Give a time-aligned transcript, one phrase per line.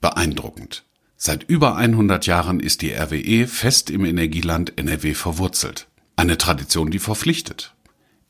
[0.00, 0.84] Beeindruckend.
[1.16, 5.88] Seit über 100 Jahren ist die RWE fest im Energieland NRW verwurzelt.
[6.16, 7.74] Eine Tradition, die verpflichtet.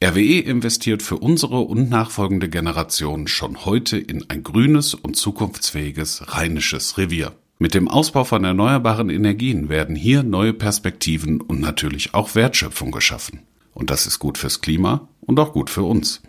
[0.03, 6.99] RWE investiert für unsere und nachfolgende Generationen schon heute in ein grünes und zukunftsfähiges rheinisches
[6.99, 7.37] Revier.
[7.59, 13.41] Mit dem Ausbau von erneuerbaren Energien werden hier neue Perspektiven und natürlich auch Wertschöpfung geschaffen.
[13.75, 16.23] Und das ist gut fürs Klima und auch gut für uns.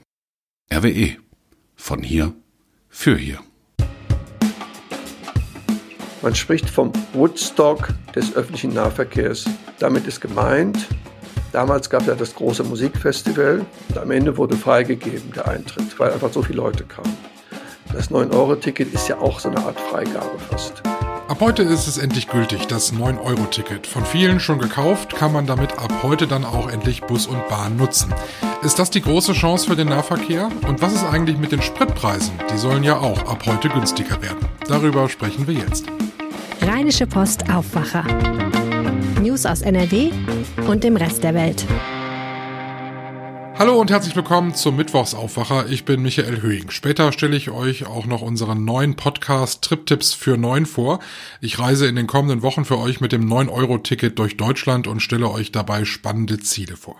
[0.72, 1.16] RWE.
[1.76, 2.34] Von hier
[2.90, 3.40] für hier.
[6.22, 9.46] Man spricht vom Woodstock des öffentlichen Nahverkehrs.
[9.80, 10.78] Damit ist gemeint,
[11.52, 16.12] damals gab es ja das große Musikfestival und am Ende wurde freigegeben der Eintritt, weil
[16.12, 17.18] einfach so viele Leute kamen.
[17.92, 20.84] Das 9-Euro-Ticket ist ja auch so eine Art Freigabe fast.
[21.28, 23.88] Ab heute ist es endlich gültig, das 9-Euro-Ticket.
[23.88, 27.78] Von vielen schon gekauft, kann man damit ab heute dann auch endlich Bus und Bahn
[27.78, 28.14] nutzen.
[28.64, 30.50] Ist das die große Chance für den Nahverkehr?
[30.68, 32.34] Und was ist eigentlich mit den Spritpreisen?
[32.54, 34.46] Die sollen ja auch ab heute günstiger werden.
[34.68, 35.86] Darüber sprechen wir jetzt.
[36.64, 38.04] Rheinische Post Aufwacher.
[39.20, 40.12] News aus NRW
[40.68, 41.66] und dem Rest der Welt.
[43.58, 45.68] Hallo und herzlich willkommen zum Mittwochsaufwacher.
[45.70, 46.70] Ich bin Michael Höhing.
[46.70, 51.00] Später stelle ich euch auch noch unseren neuen Podcast Trip-Tipps für 9 vor.
[51.42, 55.32] Ich reise in den kommenden Wochen für euch mit dem 9-Euro-Ticket durch Deutschland und stelle
[55.32, 56.98] euch dabei spannende Ziele vor.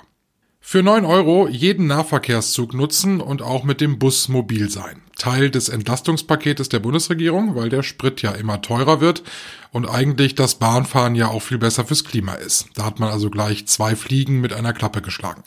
[0.64, 5.02] Für 9 Euro jeden Nahverkehrszug nutzen und auch mit dem Bus mobil sein.
[5.18, 9.24] Teil des Entlastungspaketes der Bundesregierung, weil der Sprit ja immer teurer wird
[9.72, 12.70] und eigentlich das Bahnfahren ja auch viel besser fürs Klima ist.
[12.76, 15.44] Da hat man also gleich zwei Fliegen mit einer Klappe geschlagen.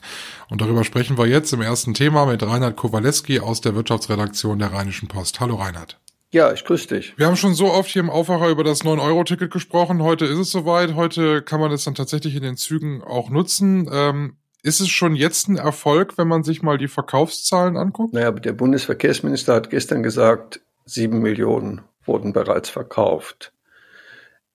[0.50, 4.72] Und darüber sprechen wir jetzt im ersten Thema mit Reinhard Kowaleski aus der Wirtschaftsredaktion der
[4.72, 5.40] Rheinischen Post.
[5.40, 5.98] Hallo Reinhard.
[6.32, 7.14] Ja, ich grüße dich.
[7.16, 10.02] Wir haben schon so oft hier im Aufwacher über das 9-Euro-Ticket gesprochen.
[10.02, 10.96] Heute ist es soweit.
[10.96, 13.88] Heute kann man es dann tatsächlich in den Zügen auch nutzen.
[13.90, 18.14] Ähm, ist es schon jetzt ein Erfolg, wenn man sich mal die Verkaufszahlen anguckt?
[18.14, 23.52] Naja, der Bundesverkehrsminister hat gestern gesagt, sieben Millionen wurden bereits verkauft.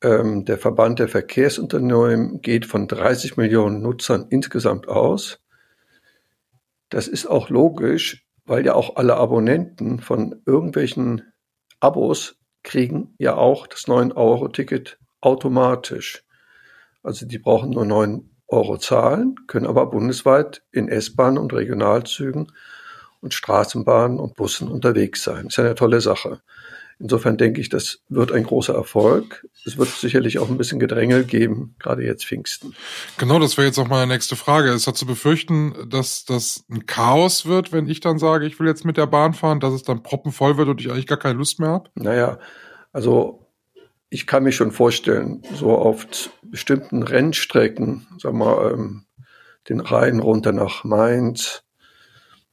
[0.02, 5.42] Ähm, der Verband der Verkehrsunternehmen geht von 30 Millionen Nutzern insgesamt aus.
[6.90, 11.22] Das ist auch logisch, weil ja auch alle Abonnenten von irgendwelchen
[11.80, 16.24] Abos kriegen ja auch das 9-Euro-Ticket automatisch.
[17.04, 22.52] Also die brauchen nur 9 Euro zahlen, können aber bundesweit in S-Bahnen und Regionalzügen
[23.22, 25.46] und Straßenbahnen und Bussen unterwegs sein.
[25.46, 26.42] Das ist ja eine tolle Sache.
[27.02, 29.48] Insofern denke ich, das wird ein großer Erfolg.
[29.66, 32.76] Es wird sicherlich auch ein bisschen Gedrängel geben, gerade jetzt Pfingsten.
[33.18, 34.72] Genau, das wäre jetzt auch meine nächste Frage.
[34.72, 38.68] Es hat zu befürchten, dass das ein Chaos wird, wenn ich dann sage, ich will
[38.68, 41.38] jetzt mit der Bahn fahren, dass es dann proppenvoll wird und ich eigentlich gar keine
[41.38, 41.90] Lust mehr habe?
[41.96, 42.38] Naja,
[42.92, 43.48] also
[44.10, 46.06] ich kann mich schon vorstellen, so auf
[46.52, 49.06] bestimmten Rennstrecken, sag mal, ähm,
[49.68, 51.64] den Rhein runter nach Mainz,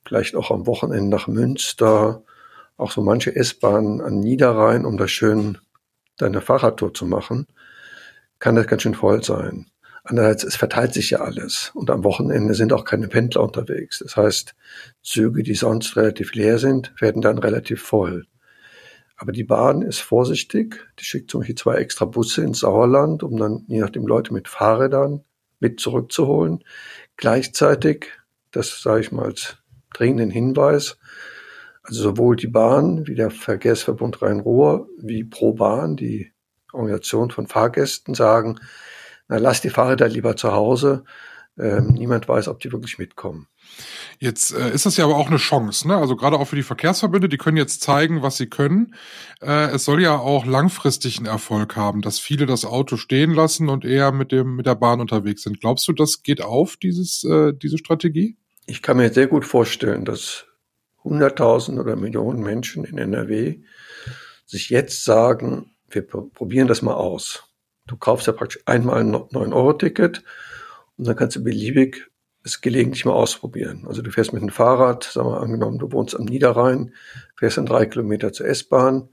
[0.05, 2.23] vielleicht auch am Wochenende nach Münster,
[2.77, 5.59] auch so manche S-Bahnen an Niederrhein, um da schön
[6.19, 7.47] deine Fahrradtour zu machen,
[8.39, 9.71] kann das ganz schön voll sein.
[10.05, 11.73] Andererseits, es verteilt sich ja alles.
[11.75, 13.99] Und am Wochenende sind auch keine Pendler unterwegs.
[13.99, 14.55] Das heißt,
[15.03, 18.27] Züge, die sonst relativ leer sind, werden dann relativ voll.
[19.17, 20.87] Aber die Bahn ist vorsichtig.
[20.99, 24.49] Die schickt zum Beispiel zwei extra Busse ins Sauerland, um dann je nachdem Leute mit
[24.49, 25.25] Fahrrädern
[25.59, 26.63] mit zurückzuholen.
[27.17, 28.09] Gleichzeitig,
[28.51, 29.57] das sage ich mal als
[29.95, 30.99] dringenden Hinweis,
[31.83, 36.33] also sowohl die Bahn wie der Verkehrsverbund Rhein-Ruhr wie Pro Bahn, die
[36.73, 38.59] Organisation von Fahrgästen, sagen,
[39.29, 41.05] na lass die Fahrräder lieber zu Hause.
[41.59, 43.49] Ähm, niemand weiß, ob die wirklich mitkommen.
[44.19, 45.97] Jetzt äh, ist das ja aber auch eine Chance, ne?
[45.97, 48.95] Also gerade auch für die Verkehrsverbünde, die können jetzt zeigen, was sie können.
[49.41, 53.71] Äh, es soll ja auch langfristig einen Erfolg haben, dass viele das Auto stehen lassen
[53.71, 55.61] und eher mit dem mit der Bahn unterwegs sind.
[55.61, 58.37] Glaubst du, das geht auf dieses äh, diese Strategie?
[58.67, 60.45] Ich kann mir sehr gut vorstellen, dass
[61.05, 63.61] hunderttausend oder Millionen Menschen in NRW
[64.45, 67.45] sich jetzt sagen, wir probieren das mal aus.
[67.87, 70.23] Du kaufst ja praktisch einmal ein 9-Euro-Ticket
[70.99, 72.11] und dann kannst du beliebig
[72.47, 73.85] es gelegentlich mal ausprobieren.
[73.89, 76.95] Also du fährst mit dem Fahrrad, sagen wir angenommen, du wohnst am Niederrhein,
[77.37, 79.09] fährst dann drei Kilometer zur S-Bahn,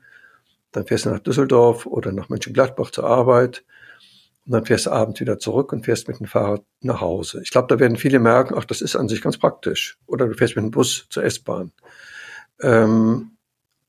[0.72, 3.64] dann fährst du nach Düsseldorf oder nach Mönchengladbach zur Arbeit
[4.46, 7.42] und dann fährst du abends wieder zurück und fährst mit dem Fahrrad nach Hause.
[7.44, 9.98] Ich glaube, da werden viele merken, ach, das ist an sich ganz praktisch.
[10.06, 11.72] Oder du fährst mit dem Bus zur S-Bahn.
[12.62, 13.38] Ähm,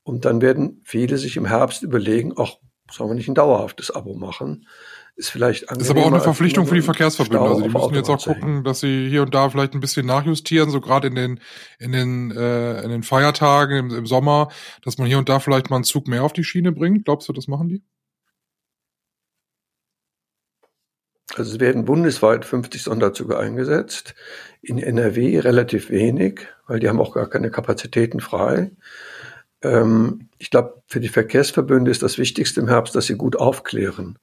[0.03, 2.53] und dann werden viele sich im Herbst überlegen, ach,
[2.91, 4.67] sollen wir nicht ein dauerhaftes Abo machen?
[5.15, 7.39] Ist vielleicht Ist aber auch eine Verpflichtung für die Verkehrsverbünde.
[7.41, 10.69] also die müssen jetzt auch gucken, dass sie hier und da vielleicht ein bisschen nachjustieren,
[10.69, 11.39] so gerade in den
[11.79, 14.49] in den äh, in den Feiertagen im, im Sommer,
[14.83, 17.05] dass man hier und da vielleicht mal einen Zug mehr auf die Schiene bringt.
[17.05, 17.83] Glaubst du, das machen die?
[21.33, 24.15] Also es werden bundesweit 50 Sonderzüge eingesetzt.
[24.61, 28.71] In NRW relativ wenig, weil die haben auch gar keine Kapazitäten frei.
[29.61, 34.19] Ähm, ich glaube, für die Verkehrsverbünde ist das Wichtigste im Herbst, dass sie gut aufklären.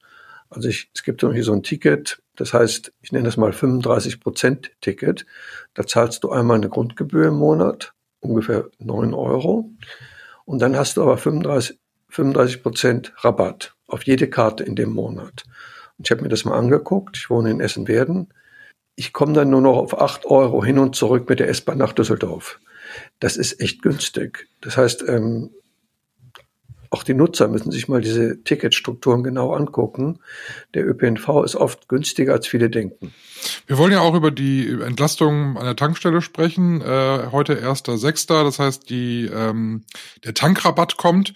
[0.55, 4.21] Also ich, es gibt hier so ein Ticket, das heißt, ich nenne das mal 35
[4.21, 5.27] Prozent Ticket.
[5.75, 9.71] Da zahlst du einmal eine Grundgebühr im Monat, ungefähr 9 Euro.
[10.45, 11.79] Und dann hast du aber 35,
[12.09, 15.45] 35 Prozent Rabatt auf jede Karte in dem Monat.
[15.99, 17.17] Und ich habe mir das mal angeguckt.
[17.17, 18.33] Ich wohne in Essen-Werden.
[18.97, 21.93] Ich komme dann nur noch auf 8 Euro hin und zurück mit der S-Bahn nach
[21.93, 22.61] Düsseldorf.
[23.21, 24.49] Das ist echt günstig.
[24.61, 25.51] Das heißt, ähm,
[26.93, 30.19] auch die Nutzer müssen sich mal diese Ticketstrukturen genau angucken.
[30.75, 33.15] Der ÖPNV ist oft günstiger, als viele denken.
[33.67, 36.83] Wir wollen ja auch über die Entlastung an der Tankstelle sprechen.
[36.83, 39.85] Äh, heute 1.6., das heißt, die, ähm,
[40.23, 41.33] der Tankrabatt kommt.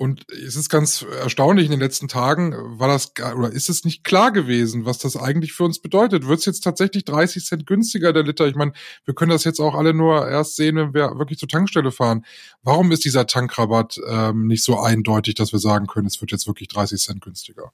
[0.00, 4.02] Und es ist ganz erstaunlich in den letzten Tagen, war das oder ist es nicht
[4.02, 6.26] klar gewesen, was das eigentlich für uns bedeutet?
[6.26, 8.46] Wird es jetzt tatsächlich 30 Cent günstiger der Liter?
[8.46, 8.72] Ich meine,
[9.04, 12.24] wir können das jetzt auch alle nur erst sehen, wenn wir wirklich zur Tankstelle fahren.
[12.62, 16.46] Warum ist dieser Tankrabatt ähm, nicht so eindeutig, dass wir sagen können, es wird jetzt
[16.46, 17.72] wirklich 30 Cent günstiger?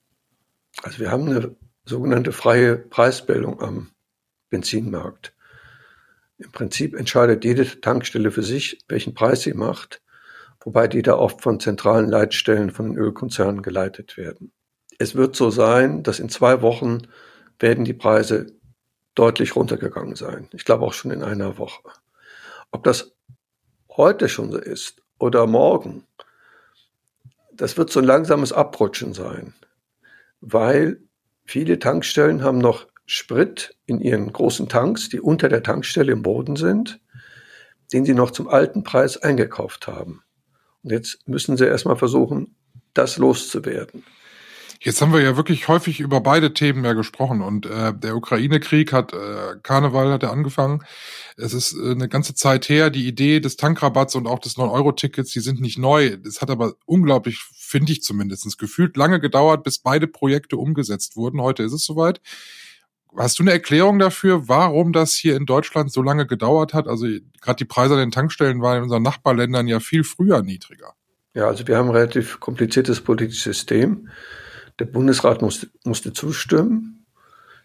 [0.83, 3.91] Also wir haben eine sogenannte freie Preisbildung am
[4.51, 5.35] Benzinmarkt.
[6.39, 10.03] Im Prinzip entscheidet jede Tankstelle für sich, welchen Preis sie macht,
[10.61, 14.53] wobei die da oft von zentralen Leitstellen von Ölkonzernen geleitet werden.
[14.99, 17.09] Es wird so sein, dass in zwei Wochen
[17.59, 18.53] werden die Preise
[19.15, 20.49] deutlich runtergegangen sein.
[20.53, 21.83] Ich glaube auch schon in einer Woche.
[22.71, 23.17] Ob das
[23.91, 26.07] heute schon so ist oder morgen,
[27.57, 29.55] das wird so ein langsames Abrutschen sein,
[30.41, 31.01] weil
[31.47, 36.57] Viele Tankstellen haben noch Sprit in ihren großen Tanks, die unter der Tankstelle im Boden
[36.57, 37.01] sind,
[37.93, 40.23] den sie noch zum alten Preis eingekauft haben.
[40.83, 42.57] Und jetzt müssen sie erstmal versuchen,
[42.95, 44.03] das loszuwerden.
[44.81, 48.93] Jetzt haben wir ja wirklich häufig über beide Themen ja gesprochen und äh, der Ukraine-Krieg
[48.93, 50.85] hat äh, Karneval hat er angefangen.
[51.37, 52.91] Es ist äh, eine ganze Zeit her.
[52.91, 56.17] Die Idee des Tankrabatts und auch des 9-Euro-Tickets, die sind nicht neu.
[56.27, 61.41] Es hat aber unglaublich, finde ich zumindest, gefühlt lange gedauert, bis beide Projekte umgesetzt wurden.
[61.41, 62.21] Heute ist es soweit.
[63.17, 66.87] Hast du eine Erklärung dafür, warum das hier in Deutschland so lange gedauert hat?
[66.87, 67.07] Also
[67.41, 70.93] gerade die Preise an den Tankstellen waren in unseren Nachbarländern ja viel früher niedriger.
[71.33, 74.09] Ja, also wir haben ein relativ kompliziertes politisches System.
[74.79, 77.07] Der Bundesrat musste, musste zustimmen.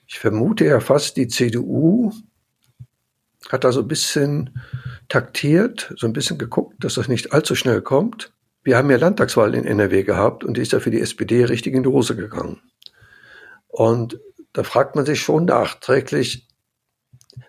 [0.07, 2.11] Ich vermute ja fast, die CDU
[3.49, 4.61] hat da so ein bisschen
[5.09, 8.33] taktiert, so ein bisschen geguckt, dass das nicht allzu schnell kommt.
[8.63, 11.73] Wir haben ja Landtagswahl in NRW gehabt und die ist ja für die SPD richtig
[11.73, 12.61] in die Hose gegangen.
[13.67, 14.19] Und
[14.53, 16.47] da fragt man sich schon nachträglich,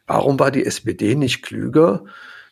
[0.07, 2.05] warum war die SPD nicht klüger,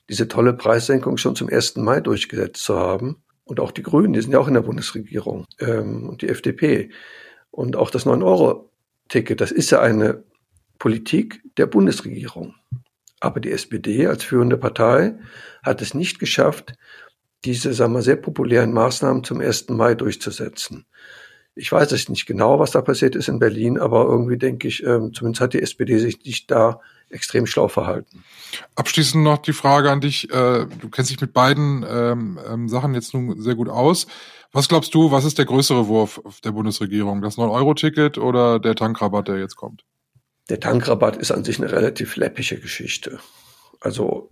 [0.09, 1.77] diese tolle Preissenkung schon zum 1.
[1.77, 3.23] Mai durchgesetzt zu haben?
[3.51, 6.91] Und auch die Grünen, die sind ja auch in der Bundesregierung ähm, und die FDP.
[7.51, 10.23] Und auch das 9-Euro-Ticket, das ist ja eine
[10.79, 12.55] Politik der Bundesregierung.
[13.19, 15.19] Aber die SPD als führende Partei
[15.65, 16.75] hat es nicht geschafft,
[17.45, 19.71] diese, sagen wir, sehr populären Maßnahmen zum 1.
[19.71, 20.87] Mai durchzusetzen.
[21.57, 24.85] Ich weiß es nicht genau, was da passiert ist in Berlin, aber irgendwie denke ich,
[24.85, 26.81] ähm, zumindest hat die SPD sich nicht da
[27.11, 28.25] extrem schlau verhalten.
[28.75, 30.31] Abschließend noch die Frage an dich.
[30.31, 34.07] Äh, du kennst dich mit beiden ähm, ähm, Sachen jetzt nun sehr gut aus.
[34.53, 37.23] Was glaubst du, was ist der größere Wurf der Bundesregierung?
[37.23, 39.85] Das 9-Euro-Ticket oder der Tankrabatt, der jetzt kommt?
[40.49, 43.21] Der Tankrabatt ist an sich eine relativ läppische Geschichte.
[43.81, 44.31] Also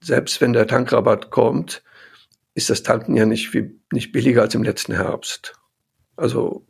[0.00, 1.82] selbst wenn der Tankrabatt kommt,
[2.54, 5.54] ist das Tanken ja nicht, viel, nicht billiger als im letzten Herbst.
[6.16, 6.67] Also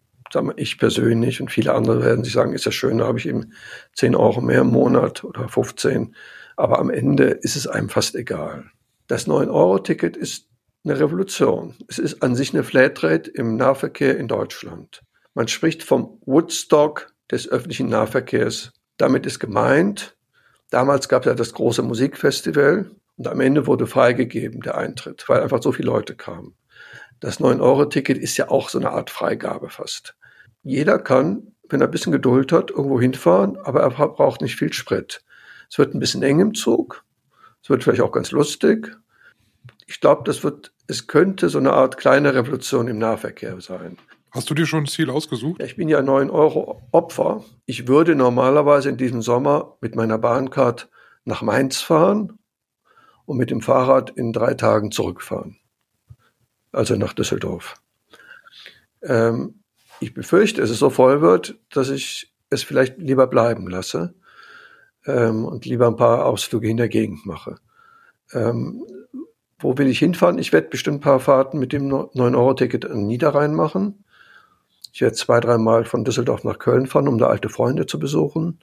[0.57, 3.53] ich persönlich und viele andere werden sich sagen, ist ja schön, da habe ich eben
[3.95, 6.15] 10 Euro mehr im Monat oder 15.
[6.57, 8.65] Aber am Ende ist es einem fast egal.
[9.07, 10.49] Das 9-Euro-Ticket ist
[10.85, 11.75] eine Revolution.
[11.89, 15.03] Es ist an sich eine Flatrate im Nahverkehr in Deutschland.
[15.35, 18.73] Man spricht vom Woodstock des öffentlichen Nahverkehrs.
[18.97, 20.17] Damit ist gemeint,
[20.71, 25.43] damals gab es ja das große Musikfestival und am Ende wurde freigegeben der Eintritt, weil
[25.43, 26.55] einfach so viele Leute kamen.
[27.21, 30.17] Das 9-Euro-Ticket ist ja auch so eine Art Freigabe fast.
[30.63, 34.73] Jeder kann, wenn er ein bisschen Geduld hat, irgendwo hinfahren, aber er braucht nicht viel
[34.73, 35.23] Sprit.
[35.71, 37.05] Es wird ein bisschen eng im Zug.
[37.63, 38.97] Es wird vielleicht auch ganz lustig.
[39.87, 43.99] Ich glaube, das wird, es könnte so eine Art kleine Revolution im Nahverkehr sein.
[44.31, 45.63] Hast du dir schon ein Ziel ausgesucht?
[45.63, 47.45] Ich bin ja 9 Euro Opfer.
[47.65, 50.91] Ich würde normalerweise in diesem Sommer mit meiner Bahncard
[51.25, 52.39] nach Mainz fahren
[53.25, 55.59] und mit dem Fahrrad in drei Tagen zurückfahren.
[56.73, 57.81] Also nach Düsseldorf.
[59.03, 59.63] Ähm,
[60.01, 64.15] ich befürchte, dass es so voll wird, dass ich es vielleicht lieber bleiben lasse
[65.07, 67.57] ähm, und lieber ein paar Ausflüge in der Gegend mache.
[68.33, 68.85] Ähm,
[69.59, 70.39] wo will ich hinfahren?
[70.39, 74.05] Ich werde bestimmt ein paar Fahrten mit dem 9-Euro-Ticket an Niederrhein machen.
[74.93, 78.61] Ich werde zwei, dreimal von Düsseldorf nach Köln fahren, um da alte Freunde zu besuchen.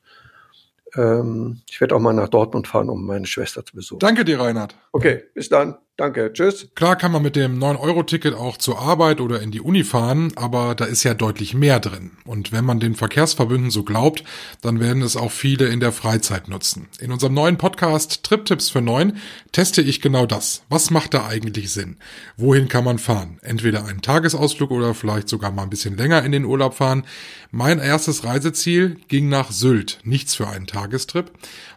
[0.96, 4.00] Ähm, ich werde auch mal nach Dortmund fahren, um meine Schwester zu besuchen.
[4.00, 4.76] Danke dir, Reinhard.
[4.92, 5.78] Okay, bis dann.
[5.98, 6.68] Danke, tschüss.
[6.76, 10.76] Klar kann man mit dem 9-Euro-Ticket auch zur Arbeit oder in die Uni fahren, aber
[10.76, 12.12] da ist ja deutlich mehr drin.
[12.26, 14.26] Und wenn man den Verkehrsverbünden so glaubt,
[14.62, 16.90] dann werden es auch viele in der Freizeit nutzen.
[17.00, 19.18] In unserem neuen Podcast Trip-Tipps für 9
[19.54, 20.64] teste ich genau das.
[20.68, 21.96] Was macht da eigentlich Sinn?
[22.36, 23.40] Wohin kann man fahren?
[23.42, 27.06] Entweder einen Tagesausflug oder vielleicht sogar mal ein bisschen länger in den Urlaub fahren.
[27.52, 30.00] Mein erstes Reiseziel ging nach Sylt.
[30.04, 31.32] Nichts für einen Tagestrip.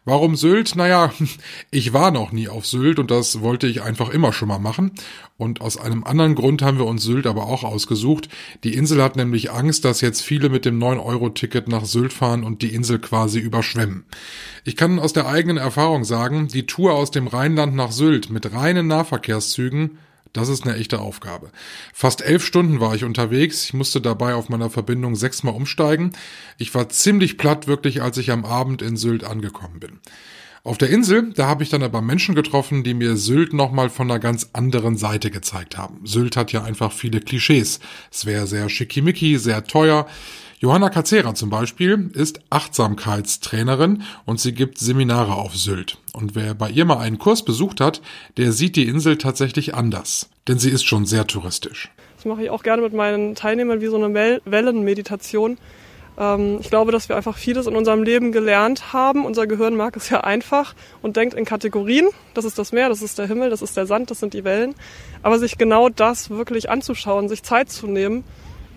[0.04, 0.74] Warum Sylt?
[0.74, 1.12] Naja,
[1.70, 4.92] ich war noch nie auf Sylt und das wollte ich einfach immer schon mal machen.
[5.36, 8.28] Und aus einem anderen Grund haben wir uns Sylt aber auch ausgesucht.
[8.64, 12.62] Die Insel hat nämlich Angst, dass jetzt viele mit dem 9-Euro-Ticket nach Sylt fahren und
[12.62, 14.04] die Insel quasi überschwemmen.
[14.64, 18.52] Ich kann aus der eigenen Erfahrung sagen, die Tour aus dem Rheinland nach Sylt mit
[18.52, 19.98] reinen Nahverkehrszügen
[20.32, 21.50] das ist eine echte Aufgabe.
[21.92, 23.64] Fast elf Stunden war ich unterwegs.
[23.64, 26.12] Ich musste dabei auf meiner Verbindung sechsmal umsteigen.
[26.58, 30.00] Ich war ziemlich platt wirklich, als ich am Abend in Sylt angekommen bin.
[30.68, 34.10] Auf der Insel, da habe ich dann aber Menschen getroffen, die mir Sylt nochmal von
[34.10, 36.00] einer ganz anderen Seite gezeigt haben.
[36.04, 37.80] Sylt hat ja einfach viele Klischees.
[38.12, 40.06] Es wäre sehr schickimicki, sehr teuer.
[40.58, 45.96] Johanna Kazera zum Beispiel ist Achtsamkeitstrainerin und sie gibt Seminare auf Sylt.
[46.12, 48.02] Und wer bei ihr mal einen Kurs besucht hat,
[48.36, 50.28] der sieht die Insel tatsächlich anders.
[50.48, 51.90] Denn sie ist schon sehr touristisch.
[52.16, 54.12] Das mache ich auch gerne mit meinen Teilnehmern wie so eine
[54.44, 55.56] Wellenmeditation.
[56.20, 59.24] Ich glaube, dass wir einfach vieles in unserem Leben gelernt haben.
[59.24, 62.08] Unser Gehirn mag es ja einfach und denkt in Kategorien.
[62.34, 64.42] Das ist das Meer, das ist der Himmel, das ist der Sand, das sind die
[64.42, 64.74] Wellen.
[65.22, 68.24] Aber sich genau das wirklich anzuschauen, sich Zeit zu nehmen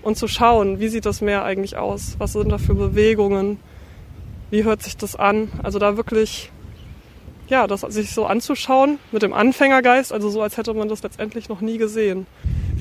[0.03, 2.15] und zu schauen, wie sieht das Meer eigentlich aus?
[2.19, 3.59] Was sind da für Bewegungen?
[4.51, 5.51] Wie hört sich das an?
[5.63, 6.51] Also da wirklich,
[7.47, 11.49] ja, das sich so anzuschauen mit dem Anfängergeist, also so als hätte man das letztendlich
[11.49, 12.27] noch nie gesehen.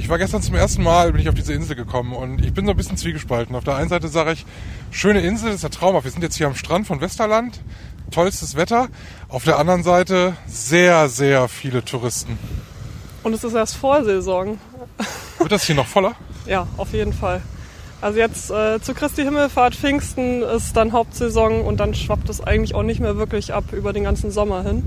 [0.00, 2.64] Ich war gestern zum ersten Mal, bin ich auf diese Insel gekommen und ich bin
[2.64, 3.54] so ein bisschen zwiegespalten.
[3.54, 4.47] Auf der einen Seite sage ich,
[4.90, 6.04] schöne Insel, das ist ja traumhaft.
[6.04, 7.61] Wir sind jetzt hier am Strand von Westerland,
[8.11, 8.88] tollstes Wetter.
[9.28, 12.38] Auf der anderen Seite sehr, sehr viele Touristen.
[13.25, 14.59] Und es ist erst Vorsaison.
[15.38, 16.14] Wird das hier noch voller?
[16.47, 17.42] Ja, auf jeden Fall.
[18.00, 22.75] Also jetzt äh, zu Christi Himmelfahrt, Pfingsten ist dann Hauptsaison und dann schwappt es eigentlich
[22.75, 24.83] auch nicht mehr wirklich ab über den ganzen Sommer hin.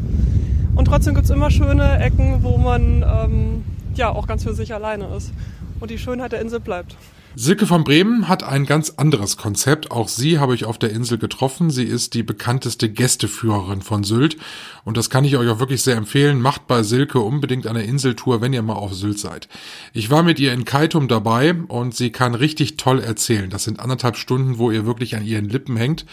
[0.75, 3.63] Und trotzdem gibt es immer schöne Ecken, wo man ähm,
[3.97, 5.31] ja auch ganz für sich alleine ist
[5.79, 6.95] und die Schönheit der Insel bleibt.
[7.36, 9.90] Silke von Bremen hat ein ganz anderes Konzept.
[9.90, 11.72] Auch sie habe ich auf der Insel getroffen.
[11.72, 14.38] Sie ist die bekannteste Gästeführerin von Sylt.
[14.86, 16.42] Und das kann ich euch auch wirklich sehr empfehlen.
[16.42, 19.48] Macht bei Silke unbedingt eine Inseltour, wenn ihr mal auf Sylt seid.
[19.94, 23.50] Ich war mit ihr in Kaitum dabei und sie kann richtig toll erzählen.
[23.50, 26.06] Das sind anderthalb Stunden, wo ihr wirklich an ihren Lippen hängt.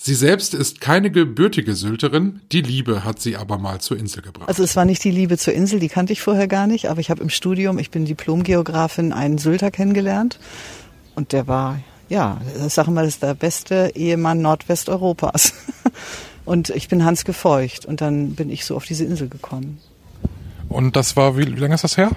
[0.00, 4.48] Sie selbst ist keine gebürtige Sylterin, die Liebe hat sie aber mal zur Insel gebracht.
[4.48, 7.00] Also es war nicht die Liebe zur Insel, die kannte ich vorher gar nicht, aber
[7.00, 10.38] ich habe im Studium, ich bin Diplomgeografin, einen Sylter kennengelernt
[11.18, 15.52] und der war, ja, ich sage mal, das ist der beste Ehemann Nordwesteuropas.
[16.44, 19.80] Und ich bin Hans gefeucht und dann bin ich so auf diese Insel gekommen.
[20.70, 22.12] Und das war, wie, wie lange ist das her?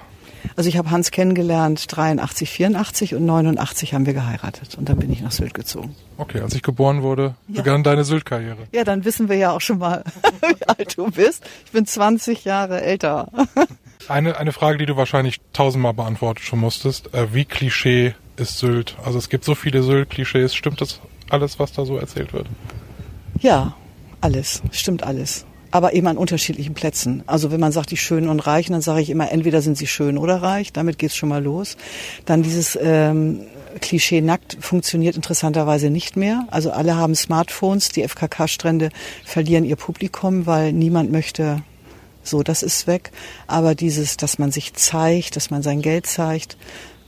[0.56, 5.12] Also ich habe Hans kennengelernt 83, 84 und 89 haben wir geheiratet und dann bin
[5.12, 5.96] ich nach Sylt gezogen.
[6.18, 7.62] Okay, als ich geboren wurde, ja.
[7.62, 8.60] begann deine Sylt-Karriere.
[8.72, 10.06] Ja, dann wissen wir ja auch schon mal,
[10.42, 11.44] wie alt du bist.
[11.66, 13.28] Ich bin 20 Jahre älter.
[14.08, 17.14] Eine, eine Frage, die du wahrscheinlich tausendmal beantwortet schon musstest.
[17.14, 18.96] Äh, wie Klischee ist Sylt?
[19.04, 20.56] Also es gibt so viele Sylt-Klischees.
[20.56, 22.48] Stimmt das alles, was da so erzählt wird?
[23.40, 23.76] Ja,
[24.22, 24.62] alles.
[24.72, 27.24] Stimmt alles aber eben an unterschiedlichen Plätzen.
[27.26, 29.88] Also wenn man sagt, die Schönen und Reichen, dann sage ich immer, entweder sind sie
[29.88, 31.78] schön oder reich, damit geht's schon mal los.
[32.26, 33.42] Dann dieses ähm,
[33.80, 36.46] Klischee nackt funktioniert interessanterweise nicht mehr.
[36.52, 38.90] Also alle haben Smartphones, die FKK-Strände
[39.24, 41.64] verlieren ihr Publikum, weil niemand möchte
[42.24, 43.12] so, das ist weg.
[43.48, 46.58] Aber dieses, dass man sich zeigt, dass man sein Geld zeigt,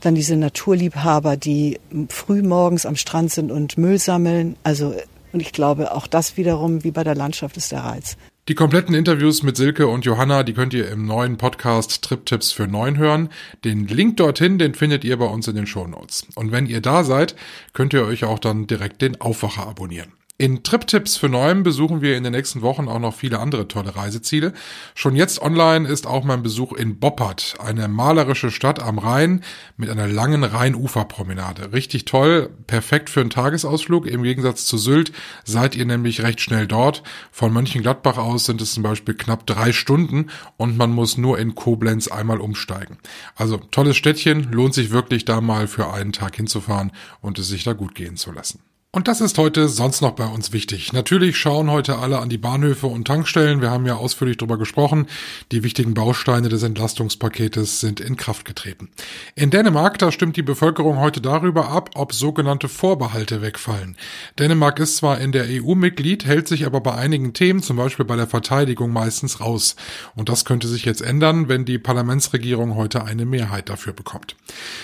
[0.04, 4.56] dann diese Naturliebhaber, die früh morgens am Strand sind und Müll sammeln.
[4.62, 4.94] Also,
[5.32, 8.16] und ich glaube, auch das wiederum, wie bei der Landschaft, ist der Reiz.
[8.46, 12.52] Die kompletten Interviews mit Silke und Johanna, die könnt ihr im neuen Podcast Trip Tipps
[12.52, 13.30] für Neun hören.
[13.64, 16.26] Den Link dorthin, den findet ihr bei uns in den Show Notes.
[16.34, 17.36] Und wenn ihr da seid,
[17.72, 20.12] könnt ihr euch auch dann direkt den Aufwacher abonnieren.
[20.36, 23.94] In Trip-Tipps für Neuem besuchen wir in den nächsten Wochen auch noch viele andere tolle
[23.94, 24.52] Reiseziele.
[24.96, 29.44] Schon jetzt online ist auch mein Besuch in Boppard, eine malerische Stadt am Rhein
[29.76, 31.72] mit einer langen Rheinuferpromenade.
[31.72, 34.08] Richtig toll, perfekt für einen Tagesausflug.
[34.08, 35.12] Im Gegensatz zu Sylt
[35.44, 37.04] seid ihr nämlich recht schnell dort.
[37.30, 41.54] Von Mönchengladbach aus sind es zum Beispiel knapp drei Stunden und man muss nur in
[41.54, 42.98] Koblenz einmal umsteigen.
[43.36, 47.62] Also tolles Städtchen, lohnt sich wirklich da mal für einen Tag hinzufahren und es sich
[47.62, 48.58] da gut gehen zu lassen.
[48.94, 50.92] Und das ist heute sonst noch bei uns wichtig.
[50.92, 53.60] Natürlich schauen heute alle an die Bahnhöfe und Tankstellen.
[53.60, 55.08] Wir haben ja ausführlich darüber gesprochen.
[55.50, 58.90] Die wichtigen Bausteine des Entlastungspaketes sind in Kraft getreten.
[59.34, 63.96] In Dänemark, da stimmt die Bevölkerung heute darüber ab, ob sogenannte Vorbehalte wegfallen.
[64.38, 68.04] Dänemark ist zwar in der EU Mitglied, hält sich aber bei einigen Themen, zum Beispiel
[68.04, 69.74] bei der Verteidigung, meistens raus.
[70.14, 74.36] Und das könnte sich jetzt ändern, wenn die Parlamentsregierung heute eine Mehrheit dafür bekommt.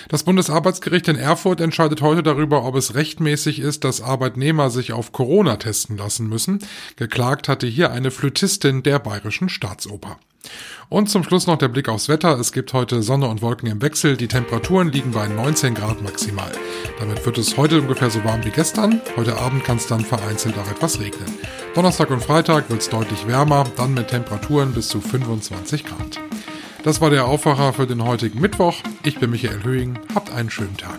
[0.09, 5.13] Das Bundesarbeitsgericht in Erfurt entscheidet heute darüber, ob es rechtmäßig ist, dass Arbeitnehmer sich auf
[5.13, 6.61] Corona testen lassen müssen.
[6.97, 10.19] Geklagt hatte hier eine Flötistin der Bayerischen Staatsoper.
[10.89, 12.39] Und zum Schluss noch der Blick aufs Wetter.
[12.39, 14.17] Es gibt heute Sonne und Wolken im Wechsel.
[14.17, 16.51] Die Temperaturen liegen bei 19 Grad maximal.
[16.99, 19.01] Damit wird es heute ungefähr so warm wie gestern.
[19.17, 21.33] Heute Abend kann es dann vereinzelt auch etwas regnen.
[21.75, 26.19] Donnerstag und Freitag wird es deutlich wärmer, dann mit Temperaturen bis zu 25 Grad.
[26.83, 28.77] Das war der Aufwacher für den heutigen Mittwoch.
[29.05, 29.99] Ich bin Michael Höhing.
[30.15, 30.99] Habt einen schönen Tag.